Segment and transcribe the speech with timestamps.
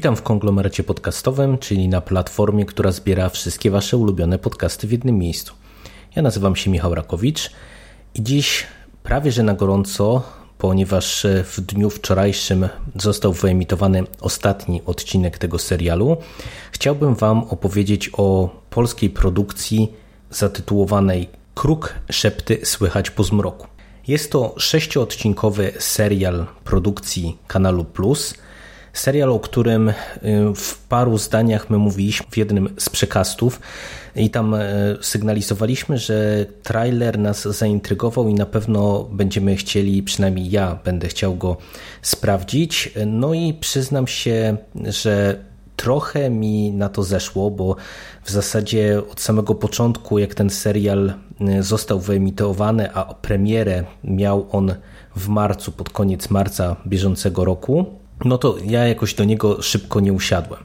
[0.00, 5.18] Witam w konglomeracie podcastowym, czyli na platformie, która zbiera wszystkie Wasze ulubione podcasty w jednym
[5.18, 5.54] miejscu.
[6.16, 7.50] Ja nazywam się Michał Rakowicz
[8.14, 8.66] i dziś
[9.02, 10.22] prawie że na gorąco,
[10.58, 16.16] ponieważ w dniu wczorajszym został wyemitowany ostatni odcinek tego serialu,
[16.72, 19.92] chciałbym Wam opowiedzieć o polskiej produkcji
[20.30, 23.66] zatytułowanej Kruk szepty słychać po zmroku.
[24.08, 28.34] Jest to sześcioodcinkowy serial produkcji Kanalu Plus–
[28.92, 29.94] Serial, o którym y,
[30.56, 33.60] w paru zdaniach my mówiliśmy w jednym z przekastów
[34.16, 40.78] i tam y, sygnalizowaliśmy, że trailer nas zaintrygował i na pewno będziemy chcieli, przynajmniej ja
[40.84, 41.56] będę chciał go
[42.02, 42.92] sprawdzić.
[43.06, 45.44] No i przyznam się, że
[45.76, 47.76] trochę mi na to zeszło, bo
[48.24, 51.12] w zasadzie od samego początku, jak ten serial
[51.58, 54.74] y, został wyemitowany, a premierę miał on
[55.16, 60.12] w marcu, pod koniec marca bieżącego roku, no to ja jakoś do niego szybko nie
[60.12, 60.64] usiadłem.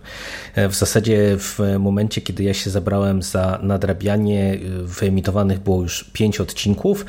[0.55, 6.03] E, w zasadzie w momencie, kiedy ja się zabrałem za nadrabianie, e, wyemitowanych było już
[6.03, 7.05] pięć odcinków,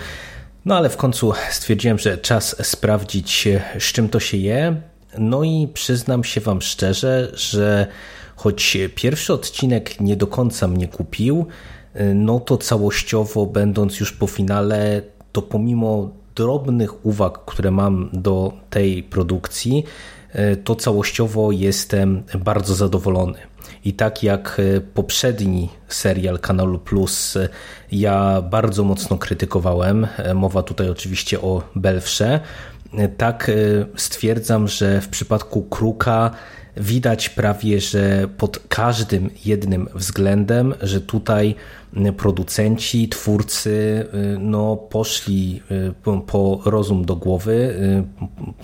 [0.64, 4.76] no ale w końcu stwierdziłem, że czas sprawdzić, e, z czym to się je.
[5.18, 7.86] No i przyznam się Wam szczerze, że
[8.36, 11.46] choć pierwszy odcinek nie do końca mnie kupił,
[12.14, 15.02] no to całościowo, będąc już po finale,
[15.32, 19.84] to pomimo drobnych uwag, które mam do tej produkcji,
[20.64, 23.38] to całościowo jestem bardzo zadowolony.
[23.84, 27.48] I tak jak e, poprzedni serial Kanalu Plus, e,
[27.92, 32.40] ja bardzo mocno krytykowałem, mowa tutaj oczywiście o Belfrze,
[33.16, 33.50] tak
[33.96, 36.30] stwierdzam, że w przypadku Kruka
[36.76, 41.54] widać prawie, że pod każdym jednym względem, że tutaj
[42.16, 44.06] producenci, twórcy
[44.38, 45.62] no, poszli
[46.26, 47.74] po rozum do głowy,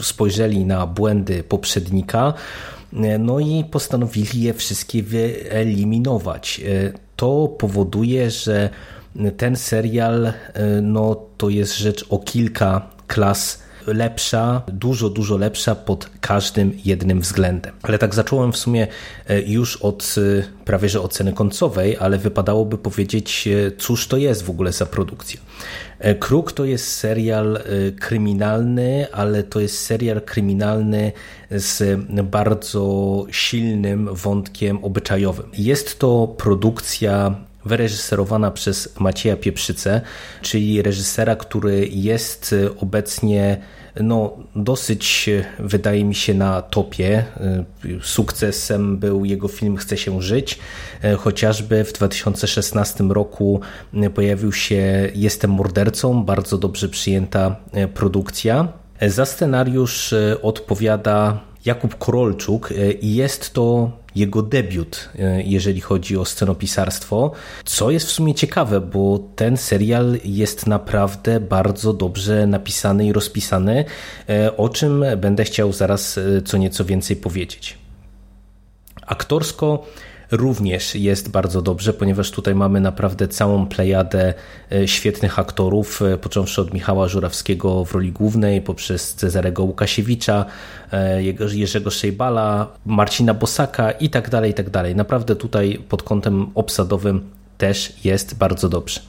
[0.00, 2.34] spojrzeli na błędy poprzednika,
[3.18, 6.60] no i postanowili je wszystkie wyeliminować.
[7.16, 8.70] To powoduje, że
[9.36, 10.32] ten serial
[10.82, 17.72] no, to jest rzecz o kilka klas lepsza, dużo, dużo lepsza pod każdym jednym względem.
[17.82, 18.86] Ale tak zacząłem w sumie
[19.28, 24.42] e, już od e, prawie że oceny końcowej, ale wypadałoby powiedzieć, e, cóż to jest
[24.42, 25.40] w ogóle za produkcja.
[26.20, 27.58] Kruk to jest serial
[28.00, 31.12] kryminalny, ale to jest serial kryminalny
[31.50, 35.46] z bardzo silnym wątkiem obyczajowym.
[35.58, 37.34] Jest to produkcja
[37.64, 40.00] wyreżyserowana przez Macieja Pieprzycę,
[40.42, 43.56] czyli reżysera, który jest obecnie
[44.00, 47.24] no, dosyć, wydaje mi się, na topie.
[48.02, 50.58] Sukcesem był jego film Chce się żyć.
[51.18, 53.60] Chociażby w 2016 roku
[54.14, 57.56] pojawił się Jestem mordercą, bardzo dobrze przyjęta
[57.94, 58.68] produkcja.
[59.06, 67.32] Za scenariusz odpowiada Jakub Korolczuk i jest to jego debiut, e, jeżeli chodzi o scenopisarstwo,
[67.64, 73.84] co jest w sumie ciekawe, bo ten serial jest naprawdę bardzo dobrze napisany i rozpisany,
[74.28, 77.78] e, o czym będę chciał zaraz e, co nieco więcej powiedzieć.
[79.06, 79.86] Aktorsko
[80.32, 84.34] również jest bardzo dobrze, ponieważ tutaj mamy naprawdę całą plejadę
[84.72, 90.44] e, świetnych aktorów, e, począwszy od Michała Żurawskiego w roli głównej, poprzez Cezarego Łukasiewicza,
[90.92, 91.22] e,
[91.52, 94.96] Jerzego Szejbala, Marcina Bosaka i tak dalej, i tak dalej.
[94.96, 99.00] Naprawdę tutaj pod kątem obsadowym też jest bardzo dobrze.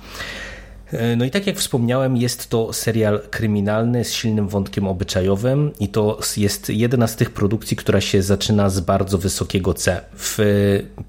[0.94, 5.88] E, no i tak jak wspomniałem, jest to serial kryminalny z silnym wątkiem obyczajowym i
[5.88, 10.02] to jest jedna z tych produkcji, która się zaczyna z bardzo wysokiego C.
[10.18, 10.40] W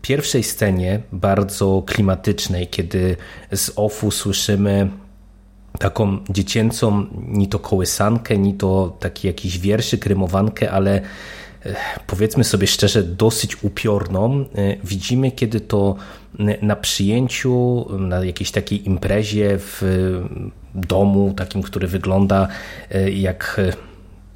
[0.02, 3.16] pierwszej scenie, bardzo klimatycznej, kiedy
[3.52, 4.90] z OFU słyszymy
[5.78, 11.00] taką dziecięcą ni to kołysankę, ni to taki jakiś wierszyk, rymowankę, ale
[12.06, 14.44] powiedzmy sobie szczerze, dosyć upiorną.
[14.55, 15.96] E, widzimy, kiedy to
[16.62, 19.82] na przyjęciu, na jakiejś takiej imprezie w
[20.75, 22.49] domu, takim, który wygląda
[22.90, 23.61] e, jak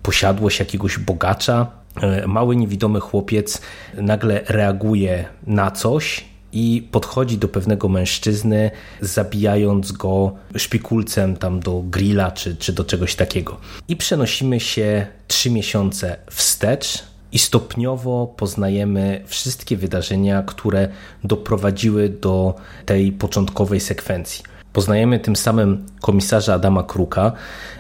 [0.03, 1.67] posiadłość jakiegoś bogacza,
[2.03, 3.61] e, mały niewidomy chłopiec
[3.95, 8.71] nagle reaguje na coś i podchodzi do pewnego mężczyzny,
[9.01, 13.57] zabijając go szpikulcem tam do grilla czy, czy do czegoś takiego.
[13.89, 20.89] I przenosimy się trzy miesiące wstecz i stopniowo poznajemy wszystkie wydarzenia, które
[21.25, 22.55] doprowadziły do
[22.87, 24.45] tej początkowej sekwencji.
[24.73, 27.33] Poznajemy tym samym komisarza Adama Kruka,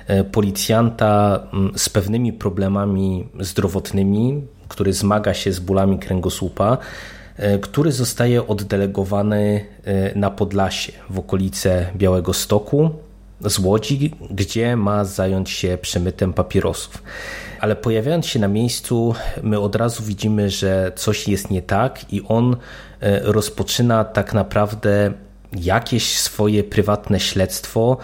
[0.06, 1.42] e, policjanta
[1.76, 6.78] z pewnymi problemami zdrowotnymi, który zmaga się z bólami kręgosłupa,
[7.36, 12.90] e, który zostaje oddelegowany e, na Podlasie w okolice Białego Stoku
[13.40, 17.02] z Łodzi, gdzie ma zająć się przemytem papierosów.
[17.60, 22.22] Ale pojawiając się na miejscu, my od razu widzimy, że coś jest nie tak i
[22.28, 22.56] on
[23.22, 25.12] rozpoczyna tak naprawdę
[25.52, 27.96] jakieś swoje prywatne śledztwo,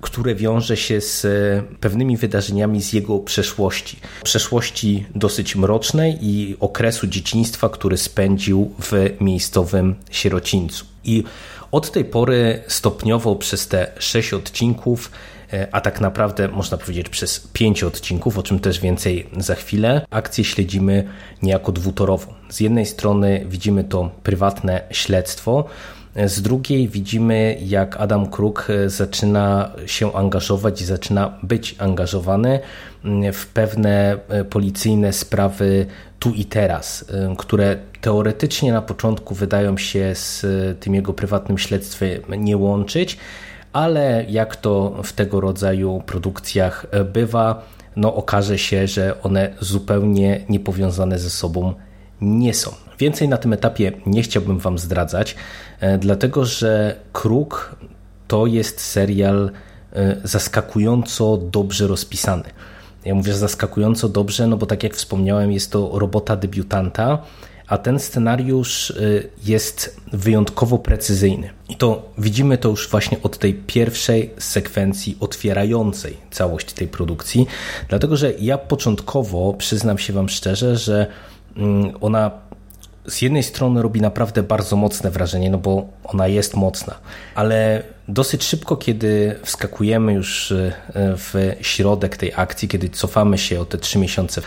[0.00, 1.28] które wiąże się z e,
[1.80, 4.00] pewnymi wydarzeniami z jego przeszłości.
[4.24, 10.84] Przeszłości dosyć mrocznej i okresu dzieciństwa, który spędził w miejscowym sierocińcu.
[11.04, 11.24] I
[11.72, 15.35] od tej pory stopniowo przez te sześć odcinków e,
[15.72, 20.44] a tak naprawdę można powiedzieć przez pięć odcinków, o czym też więcej za chwilę, akcję
[20.44, 21.04] śledzimy
[21.42, 22.34] niejako dwutorowo.
[22.48, 25.64] Z jednej strony widzimy to prywatne śledztwo,
[26.24, 32.60] z drugiej widzimy, jak Adam Kruk e, zaczyna się angażować i zaczyna być angażowany
[33.04, 35.86] mm, w pewne e, policyjne sprawy
[36.18, 40.46] tu i teraz, e, które teoretycznie na początku wydają się z
[40.80, 43.18] tym jego prywatnym śledztwem nie łączyć,
[43.76, 47.62] ale jak to w tego rodzaju produkcjach bywa,
[47.96, 51.74] no okaże się, że one zupełnie niepowiązane ze sobą
[52.20, 52.70] nie są.
[52.98, 55.36] Więcej na tym etapie nie chciałbym Wam zdradzać,
[55.80, 57.76] e, dlatego że Kruk
[58.28, 59.50] to jest serial
[59.92, 62.44] e, zaskakująco dobrze rozpisany.
[63.04, 67.18] Ja mówię zaskakująco dobrze, no bo tak jak wspomniałem, jest to robota debiutanta,
[67.68, 68.94] a ten scenariusz e,
[69.44, 71.50] jest wyjątkowo precyzyjny.
[71.68, 77.46] I to widzimy to już właśnie od tej pierwszej sekwencji otwierającej całość tej produkcji,
[77.88, 81.06] dlatego że ja początkowo przyznam się Wam szczerze, że
[81.56, 82.30] mm, ona
[83.08, 86.94] z jednej strony robi naprawdę bardzo mocne wrażenie, no bo ona jest mocna,
[87.34, 93.64] ale dosyć szybko, kiedy wskakujemy już e, w środek tej akcji, kiedy cofamy się o
[93.64, 94.42] te trzy miesiące,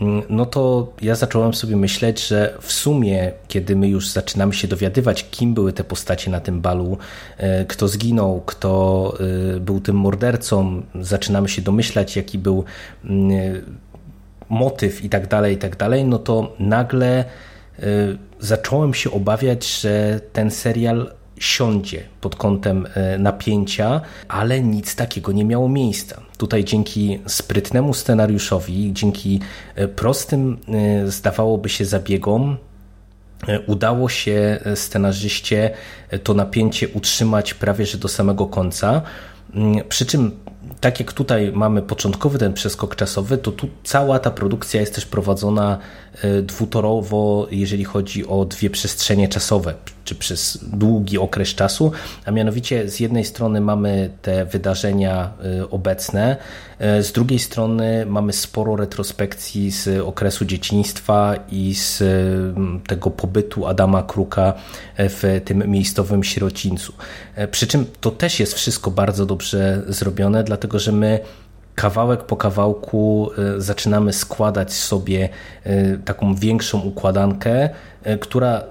[0.00, 4.68] mm, no to ja zacząłem sobie myśleć, że w sumie, kiedy my już zaczynamy się
[4.68, 6.98] dowiadywać, kim były te postacie na tym balu,
[7.36, 9.14] e, kto zginął, kto
[9.56, 12.64] e, był tym mordercą, zaczynamy się domyślać, jaki był
[13.04, 13.62] mm,
[14.48, 17.24] motyw i tak dalej, i tak dalej, no to nagle
[18.38, 21.10] zacząłem się obawiać, że ten serial
[21.40, 26.20] siądzie pod kątem y, napięcia, ale nic takiego nie miało miejsca.
[26.38, 29.40] Tutaj dzięki sprytnemu scenariuszowi, dzięki
[29.78, 30.58] y, prostym,
[31.06, 32.56] zdawałoby się, zabiegom,
[33.66, 35.70] udało się scenarzyście
[36.24, 39.02] to napięcie utrzymać prawie że do samego końca.
[39.88, 40.36] Przy czym
[40.80, 45.06] tak jak tutaj mamy początkowy ten przeskok czasowy, to tu cała ta produkcja jest też
[45.06, 45.78] prowadzona
[46.22, 49.74] e, dwutorowo, jeżeli chodzi o dwie przestrzenie czasowe,
[50.04, 51.92] czy przez długi okres czasu,
[52.24, 56.36] a mianowicie z jednej strony mamy te wydarzenia e, obecne,
[56.78, 62.02] e, z drugiej strony mamy sporo retrospekcji z okresu dzieciństwa i z
[62.86, 64.54] tego pobytu Adama Kruka
[64.98, 66.92] w tym miejscowym sierocińcu.
[67.50, 71.20] Przy czym to też jest wszystko bardzo dobrze zrobione, dlatego że my
[71.74, 75.28] kawałek po kawałku zaczynamy składać sobie
[76.04, 77.68] taką większą układankę,
[78.20, 78.62] która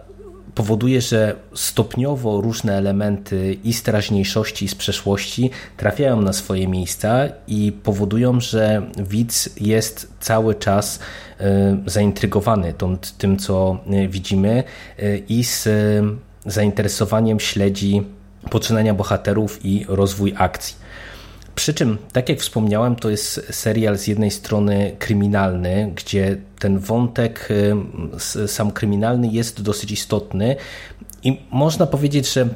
[0.56, 7.28] powoduje, że stopniowo różne elementy i z teraźniejszości, i z przeszłości trafiają na swoje miejsca
[7.48, 11.00] i powodują, że widz jest cały czas
[11.86, 12.74] zaintrygowany
[13.18, 13.78] tym, co
[14.10, 14.64] widzimy
[15.30, 15.68] i z
[16.46, 18.02] zainteresowaniem śledzi
[18.50, 20.76] poczynania bohaterów i rozwój akcji.
[21.60, 27.50] Przy czym, tak jak wspomniałem, to jest serial z jednej strony kryminalny, gdzie ten wątek
[28.36, 30.56] y, sam kryminalny jest dosyć istotny
[31.24, 32.48] i można powiedzieć, że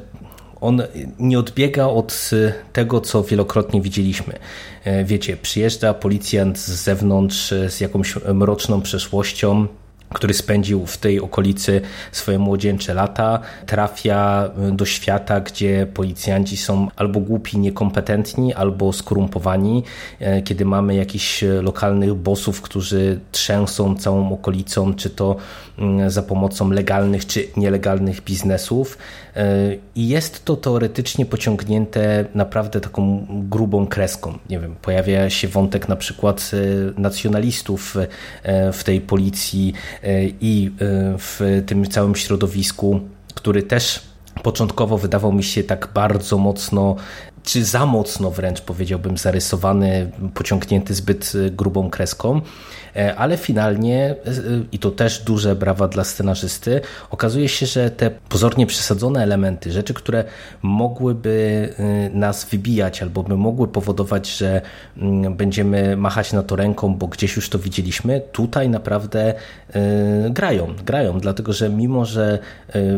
[0.60, 0.82] on
[1.18, 2.30] nie odbiega od
[2.72, 4.34] tego, co wielokrotnie widzieliśmy.
[4.84, 9.66] E, wiecie, przyjeżdża policjant z zewnątrz z jakąś mroczną przeszłością,
[10.14, 11.80] który spędził w tej okolicy
[12.12, 19.82] swoje młodzieńcze lata, trafia y, do świata, gdzie policjanci są albo głupi, niekompetentni, albo skorumpowani,
[20.20, 25.36] e, kiedy mamy jakichś lokalnych bossów, którzy trzęsą całą okolicą, czy to
[25.78, 28.98] mm, za pomocą legalnych czy nielegalnych biznesów.
[29.36, 34.38] E, I jest to teoretycznie pociągnięte naprawdę taką grubą kreską.
[34.50, 37.96] Nie wiem, pojawia się wątek na przykład e, nacjonalistów
[38.72, 39.74] w tej policji,
[40.40, 43.00] i e, w tym całym środowisku
[43.34, 44.00] który też
[44.42, 46.96] początkowo wydawał mi się tak bardzo mocno
[47.42, 52.40] czy za mocno wręcz powiedziałbym zarysowany, pociągnięty zbyt grubą kreską.
[52.96, 54.14] E, ale finalnie, e,
[54.72, 59.94] i to też duże brawa dla scenarzysty, okazuje się, że te pozornie przesadzone elementy, rzeczy,
[59.94, 60.24] które
[60.62, 64.60] mogłyby e, nas wybijać albo by mogły powodować, że
[64.96, 69.34] mm, będziemy machać na to ręką, bo gdzieś już to widzieliśmy, tutaj naprawdę
[70.30, 72.38] grają, grają, dlatego że mimo, że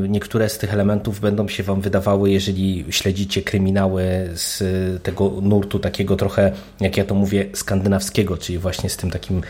[0.09, 4.63] niektóre z tych elementów będą się Wam wydawały, jeżeli śledzicie kryminały z
[5.03, 9.43] tego nurtu takiego trochę, jak ja to mówię, skandynawskiego, czyli właśnie z tym takim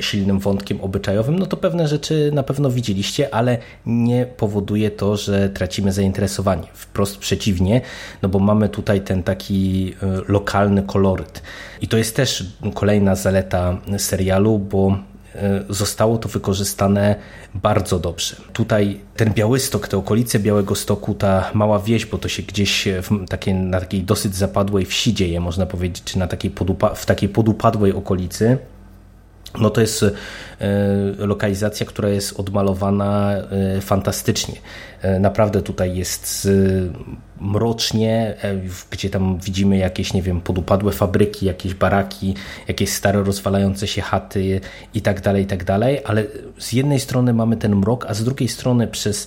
[0.00, 5.48] silnym wątkiem obyczajowym, no to pewne rzeczy na pewno widzieliście, ale nie powoduje to, że
[5.48, 6.68] tracimy zainteresowanie.
[6.74, 7.80] Wprost przeciwnie,
[8.22, 11.42] no bo mamy tutaj ten taki e, lokalny koloryt.
[11.80, 12.44] I to jest też
[12.74, 14.98] kolejna zaleta serialu, bo
[15.34, 17.16] e, zostało to wykorzystane
[17.54, 18.36] bardzo dobrze.
[18.52, 23.28] Tutaj ten Białystok, te okolice Białego Stoku, ta mała wieś, bo to się gdzieś w
[23.28, 27.28] takiej, na takiej dosyć zapadłej wsi dzieje, można powiedzieć, czy na takiej podupa w takiej
[27.28, 28.58] podupadłej okolicy,
[29.60, 30.12] no to jest e,
[31.18, 34.54] lokalizacja, która jest odmalowana e, fantastycznie.
[35.02, 36.48] E, naprawdę tutaj jest
[37.40, 38.36] mrocznie,
[38.90, 42.34] gdzie tam widzimy jakieś, nie wiem, podupadłe fabryki, jakieś baraki,
[42.68, 44.60] jakieś stare rozwalające się chaty
[44.94, 46.24] i tak dalej, i tak dalej, ale
[46.58, 49.26] z jednej strony mamy ten mrok, a z drugiej strony przez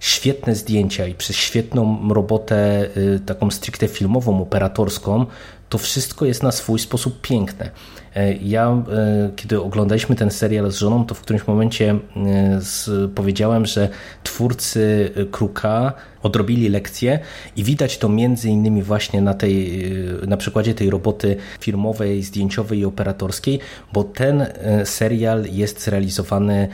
[0.00, 2.88] świetne zdjęcia i przez świetną robotę
[3.26, 5.26] taką stricte filmową, operatorską,
[5.68, 7.70] to wszystko jest na swój sposób piękne.
[8.16, 13.66] E, ja, e, kiedy oglądaliśmy ten serial z żoną, to w którymś momencie e, powiedziałem,
[13.66, 13.88] że
[14.22, 15.92] twórcy Kruka
[16.22, 17.18] odrobili lekcję
[17.56, 19.82] i widać to między innymi właśnie na, tej,
[20.26, 23.60] na przykładzie tej roboty filmowej, zdjęciowej i operatorskiej,
[23.92, 24.46] bo ten
[24.84, 26.68] serial jest zrealizowany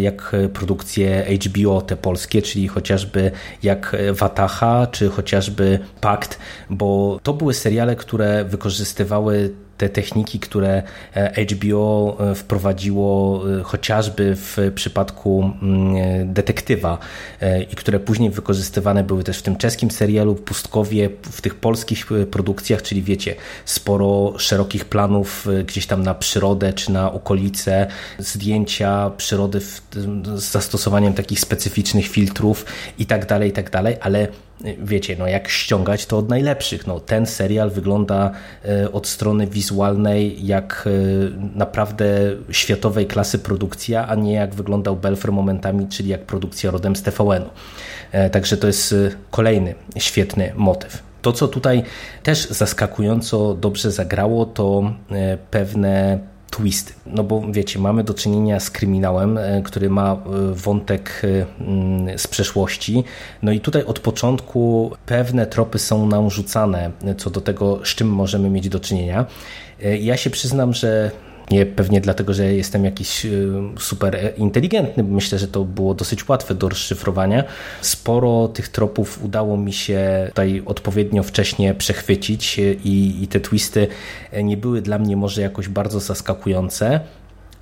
[0.00, 3.30] jak produkcje HBO te polskie, czyli chociażby
[3.62, 6.38] jak Wataha, czy chociażby Pakt,
[6.70, 10.82] bo to były seriale, które wykorzystywały te techniki, które
[11.52, 16.98] HBO wprowadziło chociażby w przypadku mm, detektywa
[17.72, 18.30] i które później
[19.02, 23.34] były też w tym czeskim serialu Pustkowie, w tych polskich produkcjach, czyli wiecie,
[23.64, 27.86] sporo szerokich planów gdzieś tam na przyrodę czy na okolice,
[28.18, 29.82] zdjęcia przyrody z
[30.50, 32.64] zastosowaniem takich specyficznych filtrów
[32.98, 34.28] i tak dalej, i tak dalej, ale
[34.78, 36.86] wiecie, no jak ściągać to od najlepszych.
[36.86, 38.30] No, ten serial wygląda
[38.64, 40.90] e, od strony wizualnej jak e,
[41.58, 42.06] naprawdę
[42.50, 47.50] światowej klasy produkcja, a nie jak wyglądał Belfer momentami, czyli jak produkcja rodem z TVN-u.
[48.12, 48.94] E, także to jest
[49.30, 51.02] kolejny świetny motyw.
[51.22, 51.82] To, co tutaj
[52.22, 54.92] też zaskakująco dobrze zagrało, to
[55.50, 56.18] pewne
[56.56, 56.92] twisty.
[57.06, 60.16] No bo wiecie, mamy do czynienia z kryminałem, e, który ma e,
[60.54, 63.04] wątek e, mm, z przeszłości.
[63.42, 68.08] No i tutaj od początku pewne tropy są nam rzucane co do tego, z czym
[68.08, 69.26] możemy mieć do czynienia.
[70.00, 71.10] Ja się przyznam, że
[71.50, 75.02] nie pewnie dlatego, że jestem jakiś y, super inteligentny.
[75.02, 77.44] Myślę, że to było dosyć łatwe do rozszyfrowania.
[77.80, 83.86] Sporo tych tropów udało mi się tutaj odpowiednio wcześnie przechwycić i, i te twisty
[84.42, 87.00] nie były dla mnie może jakoś bardzo zaskakujące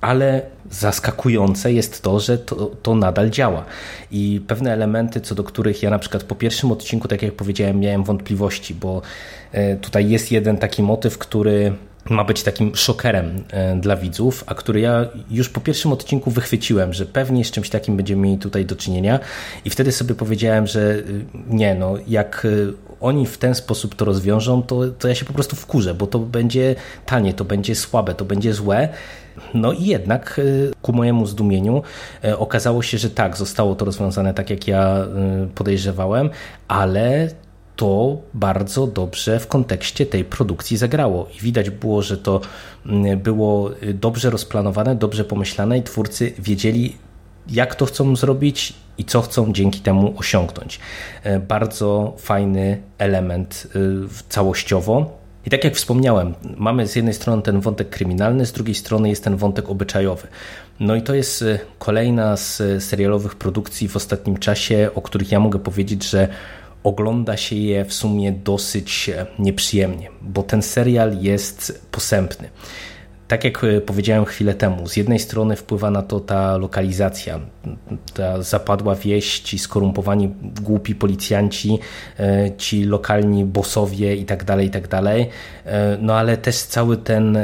[0.03, 3.65] ale zaskakujące jest to, że to, to, nadal działa.
[4.11, 7.79] I pewne elementy, co do których ja na przykład po pierwszym odcinku, tak jak powiedziałem,
[7.79, 9.01] miałem wątpliwości, bo
[9.51, 11.73] e, tutaj jest jeden taki motyw, który
[12.09, 16.93] ma być takim szokerem e, dla widzów, a który ja już po pierwszym odcinku wychwyciłem,
[16.93, 19.19] że pewnie z czymś takim będziemy mieli tutaj do czynienia
[19.65, 24.05] i wtedy sobie powiedziałem, że y, nie, no jak y, oni w ten sposób to
[24.05, 28.15] rozwiążą, to, to ja się po prostu wkurzę, bo to będzie tanie, to będzie słabe,
[28.15, 28.89] to będzie złe.
[29.53, 31.81] No i jednak y, ku mojemu zdumieniu
[32.37, 35.07] okazało się, że tak, zostało to rozwiązane tak, jak ja
[35.55, 36.29] podejrzewałem,
[36.67, 37.29] ale
[37.75, 41.27] to bardzo dobrze w kontekście tej produkcji zagrało.
[41.37, 42.41] I widać było, że to
[42.85, 46.97] mm, było dobrze rozplanowane, dobrze pomyślane i twórcy wiedzieli,
[47.49, 50.79] jak to chcą zrobić i co chcą dzięki temu osiągnąć.
[51.23, 53.79] E, bardzo fajny element e,
[54.29, 55.23] całościowo.
[55.45, 59.23] I tak jak wspomniałem, mamy z jednej strony ten wątek kryminalny, z drugiej strony jest
[59.23, 60.27] ten wątek obyczajowy.
[60.79, 65.39] No i to jest e, kolejna z serialowych produkcji w ostatnim czasie, o których ja
[65.39, 66.27] mogę powiedzieć, że
[66.83, 72.49] ogląda się je w sumie dosyć e, nieprzyjemnie, bo ten serial jest posępny.
[73.27, 77.39] Tak jak e, powiedziałem chwilę temu, z jednej strony wpływa na to ta lokalizacja,
[78.13, 80.29] ta zapadła wieś, ci skorumpowani
[80.61, 81.79] głupi policjanci,
[82.19, 85.29] e, ci lokalni bosowie i tak dalej, i tak dalej.
[85.99, 87.37] No ale też cały ten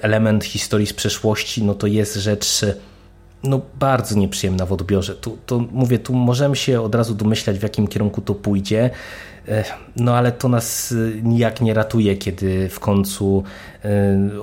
[0.00, 2.64] element historii z przeszłości, no to jest rzecz
[3.44, 5.14] no bardzo nieprzyjemna w odbiorze.
[5.14, 8.90] Tu, to mówię, tu możemy się od razu domyślać, w jakim kierunku to pójdzie,
[9.96, 13.44] no ale to nas nijak nie ratuje, kiedy w końcu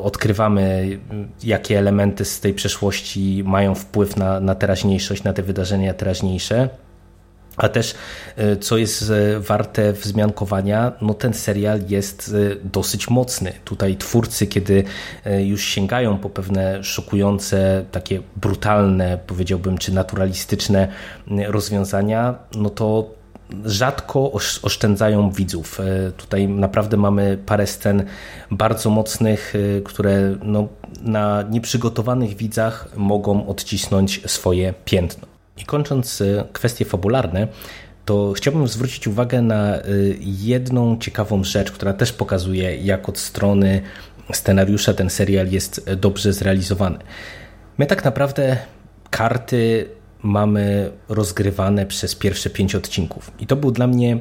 [0.02, 0.98] odkrywamy,
[1.44, 6.70] jakie elementy z tej przeszłości mają wpływ na, na teraźniejszość, na te wydarzenia teraźniejsze.
[7.58, 7.96] A też,
[8.36, 13.54] e, co jest e, warte wzmiankowania, no ten serial jest e, dosyć mocny.
[13.66, 14.84] Tutaj twórcy, kiedy
[15.40, 20.88] już sięgają po pewne szokujące, takie brutalne, powiedziałbym, czy naturalistyczne
[21.48, 23.10] rozwiązania, no to
[23.66, 25.82] rzadko oszczędzają widzów.
[26.18, 28.04] Tutaj naprawdę mamy parę scen
[28.52, 29.54] bardzo mocnych,
[29.86, 30.68] które no,
[31.02, 35.37] na nieprzygotowanych widzach mogą odcisnąć swoje piętno.
[35.58, 37.48] I kończąc e, kwestie fabularne,
[38.06, 39.82] to chciałbym zwrócić uwagę na e,
[40.22, 43.82] jedną ciekawą rzecz, która też pokazuje, jak od strony
[44.34, 46.98] scenariusza ten serial jest dobrze zrealizowany.
[47.78, 48.58] My tak naprawdę
[49.10, 49.90] karty
[50.24, 53.32] mamy rozgrywane przez pierwsze pięć odcinków.
[53.40, 54.18] I to był dla mnie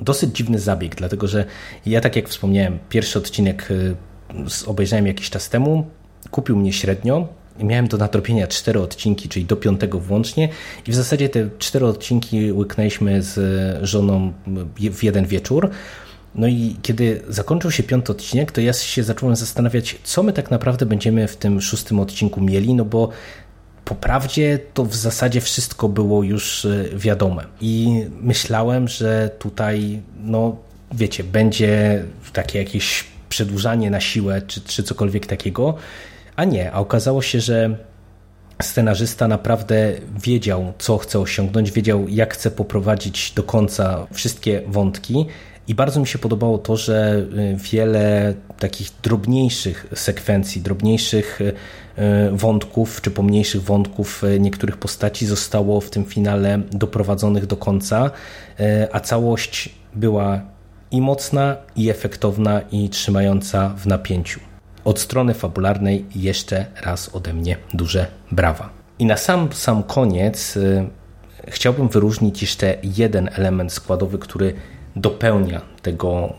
[0.00, 1.44] dosyć dziwny zabieg, dlatego że
[1.86, 5.86] ja, tak jak wspomniałem, pierwszy odcinek e, obejrzałem jakiś czas temu,
[6.30, 7.28] kupił mnie średnio,
[7.60, 10.48] miałem do nadrobienia cztery odcinki, czyli do piątego włącznie
[10.86, 13.38] i w zasadzie te cztery odcinki łyknęliśmy z
[13.84, 14.32] żoną
[14.76, 15.70] w jeden wieczór.
[16.34, 20.50] No i kiedy zakończył się piąty odcinek, to ja się zacząłem zastanawiać, co my tak
[20.50, 23.08] naprawdę będziemy w tym szóstym odcinku mieli, no bo
[23.84, 27.44] po prawdzie to w zasadzie wszystko było już e, wiadome.
[27.60, 30.56] I myślałem, że tutaj, no
[30.92, 35.74] wiecie, będzie takie jakieś przedłużanie na siłę, czy, czy cokolwiek takiego.
[36.36, 37.76] A nie, a okazało się, że
[38.62, 45.26] scenarzysta naprawdę wiedział, co chce osiągnąć, wiedział, jak chce poprowadzić do końca wszystkie wątki.
[45.68, 51.52] I bardzo mi się podobało to, że y, wiele takich drobniejszych sekwencji, drobniejszych y,
[52.32, 58.10] wątków, czy pomniejszych wątków y, niektórych postaci zostało w tym finale doprowadzonych do końca,
[58.92, 60.40] a całość była
[60.90, 64.40] i mocna, i efektowna, i trzymająca w napięciu
[64.86, 68.70] od strony fabularnej jeszcze raz ode mnie duże brawa.
[68.98, 70.88] I na sam, sam koniec y,
[71.48, 74.54] chciałbym wyróżnić jeszcze jeden element składowy, który
[74.96, 76.32] dopełnia tego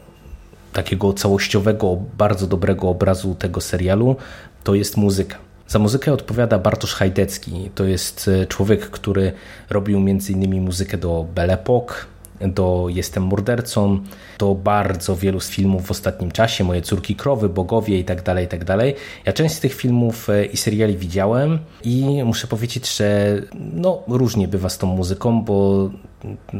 [0.73, 4.15] takiego całościowego, bardzo dobrego obrazu tego serialu,
[4.63, 5.37] to jest muzyka.
[5.67, 7.69] Za muzykę odpowiada Bartosz Hajdecki.
[7.75, 9.31] To jest y, człowiek, który
[9.69, 10.61] robił m.in.
[10.61, 11.95] muzykę do Belle Epoque,
[12.41, 13.99] do Jestem mordercą,
[14.39, 18.65] do bardzo wielu z filmów w ostatnim czasie, Moje córki krowy, Bogowie itd., tak itd.
[18.65, 18.85] Tak
[19.25, 23.41] ja część z tych filmów e, i seriali widziałem i muszę powiedzieć, że
[23.73, 25.89] no, różnie bywa z tą muzyką, bo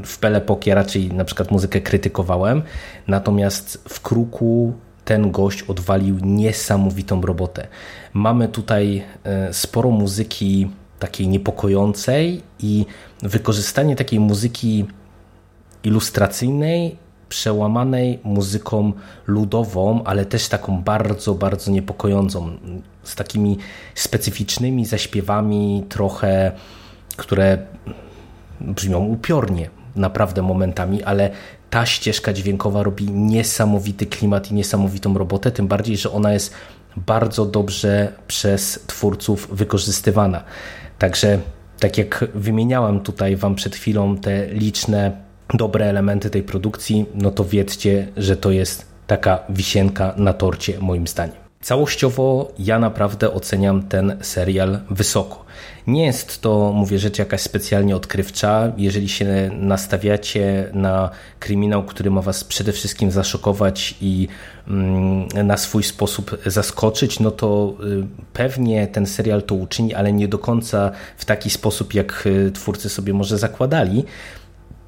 [0.06, 2.62] w Pelepok ja raczej na przykład muzykę krytykowałem,
[3.08, 4.74] natomiast w Kruku
[5.06, 7.68] ten gość odwalił niesamowitą robotę.
[8.14, 12.86] Mamy tutaj e, sporo muzyki takiej niepokojącej i
[13.22, 14.86] wykorzystanie takiej muzyki
[15.88, 16.96] ilustracyjnej,
[17.30, 18.94] przełamanej muzyką
[19.28, 22.58] ludową, ale też taką bardzo, bardzo niepokojącą,
[23.04, 23.58] z takimi
[23.96, 26.52] specyficznymi zaśpiewami, trochę,
[27.18, 27.58] które
[28.62, 31.30] brzmią upiornie, naprawdę momentami, ale
[31.70, 36.54] ta ścieżka dźwiękowa robi niesamowity klimat i niesamowitą robotę, tym bardziej, że ona jest
[36.96, 40.44] bardzo dobrze przez twórców wykorzystywana.
[41.00, 41.40] Także,
[41.80, 47.46] tak jak wymieniałem tutaj Wam przed chwilą te liczne dobre elementy tej produkcji, no to
[47.46, 51.48] wiedzcie, że to jest taka wisienka na torcie moim zdaniem.
[51.62, 55.46] Całościowo ja naprawdę oceniam ten serial wysoko.
[55.88, 58.72] Nie jest to, mówię, rzecz jakaś specjalnie odkrywcza.
[58.78, 64.28] Jeżeli się nastawiacie na kryminał, który ma Was przede wszystkim zaszokować i
[64.68, 70.28] mm, na swój sposób zaskoczyć, no to y, pewnie ten serial to uczyni, ale nie
[70.28, 74.06] do końca w taki sposób, jak y, twórcy sobie może zakładali.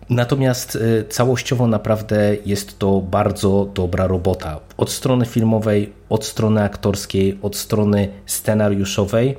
[0.09, 4.59] Natomiast y, całościowo naprawdę jest to bardzo dobra robota.
[4.77, 9.37] Od strony filmowej, od strony aktorskiej, od strony scenariuszowej.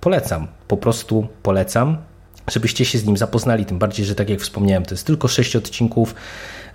[0.00, 1.96] Polecam, po prostu polecam
[2.50, 3.64] żebyście się z nim zapoznali.
[3.64, 6.14] Tym bardziej, że tak jak wspomniałem, to jest tylko sześć odcinków.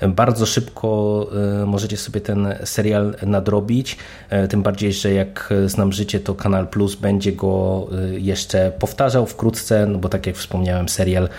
[0.02, 1.28] Bardzo szybko
[1.62, 3.98] e, możecie sobie ten serial nadrobić.
[4.30, 9.26] E, tym bardziej, że jak znam życie, to Kanal Plus będzie go e, jeszcze powtarzał
[9.26, 11.30] wkrótce, no bo tak jak wspomniałem, serial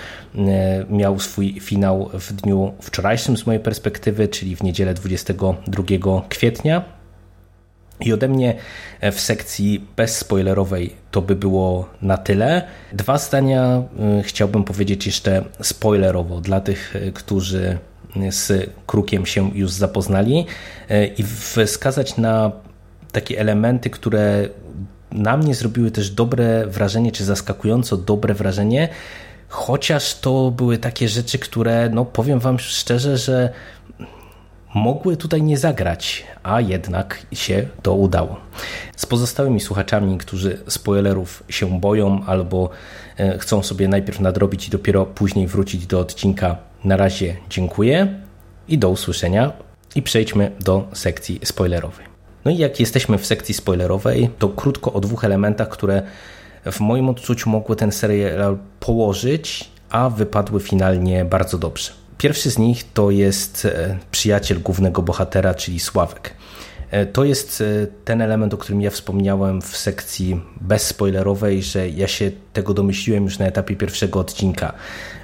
[0.90, 5.82] miał swój finał w dniu wczorajszym z mojej perspektywy, czyli w niedzielę 22
[6.28, 6.84] kwietnia.
[8.00, 8.54] I ode mnie
[9.12, 12.62] w sekcji bezspoilerowej to by było na tyle.
[12.92, 13.82] Dwa zdania
[14.22, 17.78] chciałbym powiedzieć jeszcze spoilerowo dla tych, którzy
[18.30, 20.46] z Krukiem się już zapoznali
[20.90, 21.22] y, i
[21.66, 22.52] wskazać na
[23.12, 24.48] takie elementy, które
[25.12, 28.88] na mnie zrobiły też dobre wrażenie, czy zaskakująco dobre wrażenie,
[29.48, 33.52] chociaż to były takie rzeczy, które, no powiem Wam szczerze, że
[34.76, 38.36] mogły tutaj nie zagrać, a jednak się to udało.
[38.96, 42.70] Z pozostałymi słuchaczami, którzy spoilerów się boją albo
[43.16, 48.20] e, chcą sobie najpierw nadrobić i dopiero później wrócić do odcinka, na razie dziękuję
[48.68, 49.52] i do usłyszenia.
[49.94, 52.06] I przejdźmy do sekcji spoilerowej.
[52.44, 56.02] No i jak jesteśmy w sekcji spoilerowej, to krótko o dwóch elementach, które
[56.72, 62.05] w moim odczuciu mogły ten serial położyć, a wypadły finalnie bardzo dobrze.
[62.18, 66.34] Pierwszy z nich to jest e, przyjaciel głównego bohatera, czyli Sławek.
[66.90, 72.08] E, to jest e, ten element, o którym ja wspomniałem w sekcji bezspoilerowej, że ja
[72.08, 74.72] się tego domyśliłem już na etapie pierwszego odcinka.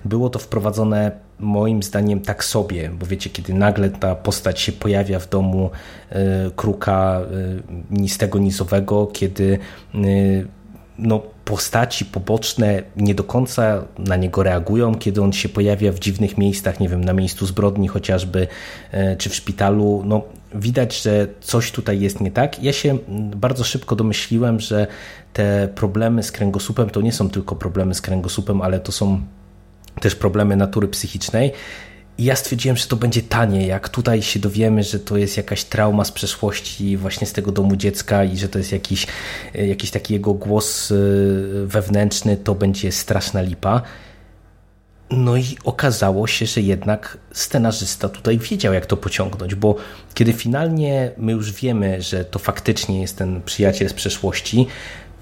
[0.05, 5.19] Było to wprowadzone moim zdaniem tak sobie, bo wiecie, kiedy nagle ta postać się pojawia
[5.19, 5.71] w domu
[6.57, 7.21] kruka
[7.91, 9.59] nistego nizowego, kiedy
[10.99, 16.39] no, postaci poboczne nie do końca na niego reagują, kiedy on się pojawia w dziwnych
[16.39, 18.47] miejscach, nie wiem, na miejscu zbrodni chociażby,
[18.91, 20.03] e, czy w szpitalu.
[20.07, 20.23] No,
[20.55, 22.63] widać, że coś tutaj jest nie tak.
[22.63, 22.99] Ja się
[23.37, 24.87] bardzo szybko domyśliłem, że
[25.33, 29.21] te problemy z kręgosłupem to nie są tylko problemy z kręgosłupem, ale to są
[30.01, 31.53] też problemy natury psychicznej
[32.19, 35.65] i ja stwierdziłem, że to będzie tanie, jak tutaj się dowiemy, że to jest jakaś
[35.65, 39.07] trauma z przeszłości właśnie z tego domu dziecka i że to jest jakiś,
[39.55, 40.95] e, jakiś taki jego głos e,
[41.67, 43.83] wewnętrzny, to będzie straszna lipa.
[45.11, 49.77] No i okazało się, że jednak scenarzysta tutaj wiedział, jak to pociągnąć, bo
[50.15, 54.67] kiedy finalnie my już wiemy, że to faktycznie jest ten przyjaciel z przeszłości,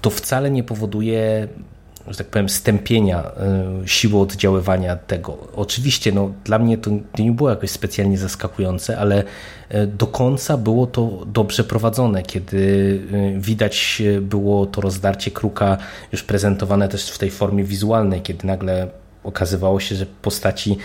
[0.01, 1.47] to wcale nie powoduje
[2.07, 5.37] że tak powiem, stępienia e, siły oddziaływania tego.
[5.55, 9.23] Oczywiście no, dla mnie to nie było jakoś specjalnie zaskakujące, ale
[9.69, 15.77] e, do końca było to dobrze prowadzone, kiedy e, widać było to rozdarcie kruka
[16.11, 18.87] już prezentowane też w tej formie wizualnej, kiedy nagle
[19.23, 20.77] okazywało się, że postaci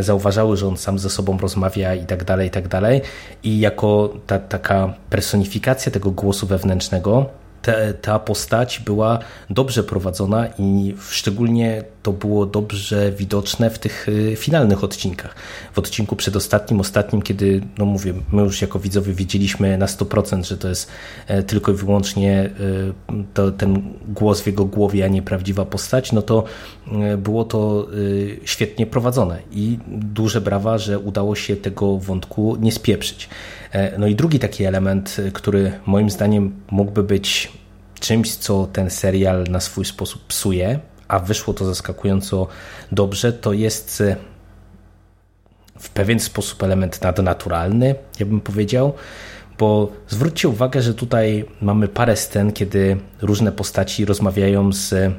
[0.00, 3.00] zauważały, że on sam ze sobą rozmawia i tak dalej, i tak dalej.
[3.42, 7.26] I jako ta taka personifikacja tego głosu wewnętrznego,
[7.62, 9.18] te, ta postać była
[9.50, 15.34] dobrze prowadzona i szczególnie to było dobrze widoczne w tych y, finalnych odcinkach.
[15.72, 20.56] W odcinku przedostatnim, ostatnim, kiedy, no mówię, my już jako widzowie wiedzieliśmy na 100%, że
[20.56, 20.90] to jest
[21.26, 22.50] e, tylko i wyłącznie e,
[23.34, 26.44] to, ten głos w jego głowie, a nie prawdziwa postać, no to
[26.92, 27.88] e, było to
[28.44, 33.28] świetnie prowadzone i duże brawa, że udało się tego wątku nie spieprzyć.
[33.98, 37.52] No i drugi taki element, który moim zdaniem mógłby być
[38.00, 42.46] czymś, co ten serial na swój sposób psuje, a wyszło to zaskakująco
[42.92, 44.16] dobrze, to jest e,
[45.78, 48.94] w pewien sposób element nadnaturalny, ja bym powiedział,
[49.58, 55.12] bo zwróćcie uwagę, że tutaj mamy parę scen, kiedy różne postaci rozmawiają z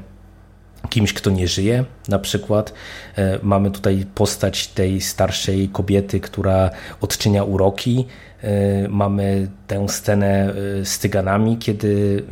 [0.90, 1.86] kimś, kto nie żyje.
[2.08, 2.74] Na przykład
[3.16, 6.70] e, mamy tutaj postać tej starszej kobiety, która
[7.02, 8.06] odczynia uroki.
[8.42, 12.24] E, mamy tę scenę e, z tyganami, kiedy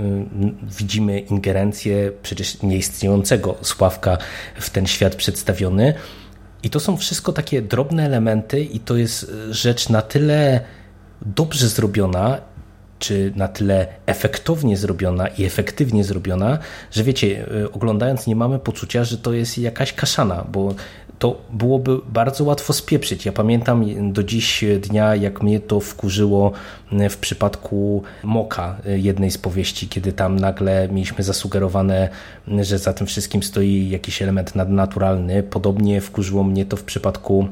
[0.78, 4.18] widzimy ingerencję przecież nieistniejącego Sławka
[4.60, 5.94] w ten świat przedstawiony.
[6.64, 10.60] I to są wszystko takie drobne elementy, i to jest rzecz na tyle
[11.22, 12.38] dobrze zrobiona
[13.00, 16.58] czy na tyle efektownie zrobiona i efektywnie zrobiona,
[16.92, 20.76] że wiecie, y, oglądając nie mamy poczucia, że to jest jakaś kaszana, bo
[21.20, 23.26] to byłoby bardzo łatwo spieprzyć.
[23.26, 26.52] Ja pamiętam do dziś dnia, jak mnie to wkurzyło
[26.94, 32.10] y, w przypadku Moka, y, jednej z powieści, kiedy tam nagle mieliśmy zasugerowane,
[32.48, 35.44] że za tym wszystkim stoi jakiś element nadnaturalny.
[35.44, 37.48] Podobnie wkurzyło mnie to w przypadku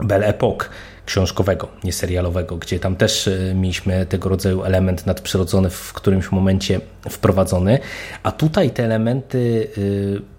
[0.00, 0.68] Belle Epoque,
[1.10, 6.80] książkowego, nie serialowego, gdzie tam też e, mieliśmy tego rodzaju element nadprzyrodzony w którymś momencie
[7.10, 7.78] wprowadzony,
[8.22, 9.80] a tutaj te elementy e,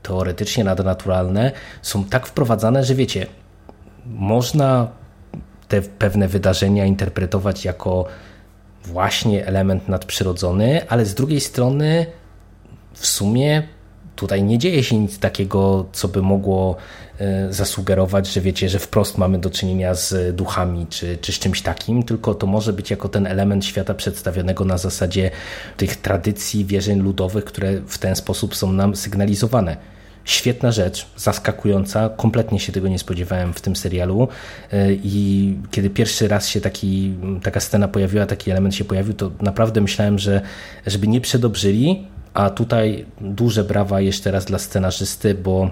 [0.03, 3.25] teoretycznie nadnaturalne są tak wprowadzane, że wiecie,
[4.05, 4.87] można
[5.67, 8.05] te pewne wydarzenia interpretować jako
[8.85, 12.05] właśnie element nadprzyrodzony, ale z drugiej strony
[12.93, 13.67] w sumie
[14.15, 16.75] tutaj nie dzieje się nic takiego, co by mogło
[17.19, 21.61] e, zasugerować, że wiecie, że wprost mamy do czynienia z duchami czy, czy z czymś
[21.61, 25.31] takim, tylko to może być jako ten element świata przedstawionego na zasadzie
[25.77, 29.77] tych tradycji, wierzeń ludowych, które w ten sposób są nam sygnalizowane.
[30.25, 34.27] Świetna rzecz, zaskakująca, kompletnie się tego nie spodziewałem w tym serialu
[34.71, 39.31] e, i kiedy pierwszy raz się taki, taka scena pojawiła, taki element się pojawił, to
[39.41, 40.41] naprawdę myślałem, że
[40.87, 45.69] żeby nie przedobrzyli, a tutaj duże brawa jeszcze raz dla scenarzysty, bo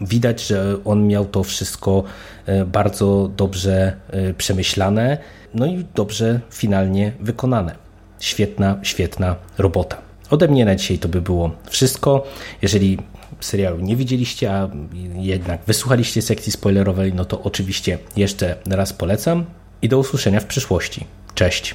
[0.00, 2.04] widać, że on miał to wszystko
[2.46, 5.18] e, bardzo dobrze e, przemyślane,
[5.54, 7.74] no i dobrze finalnie wykonane.
[8.20, 9.96] Świetna, świetna robota.
[10.30, 12.24] Ode mnie na dzisiaj to by było wszystko.
[12.62, 12.98] Jeżeli
[13.40, 14.68] serialu nie widzieliście, a
[15.14, 19.44] jednak wysłuchaliście sekcji spoilerowej, no to oczywiście jeszcze raz polecam
[19.82, 21.06] i do usłyszenia w przyszłości.
[21.34, 21.74] Cześć!